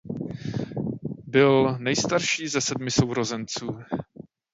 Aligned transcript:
Byl 1.27 1.75
nejstarší 1.79 2.47
ze 2.47 2.61
sedmi 2.61 2.91
sourozenců. 2.91 3.67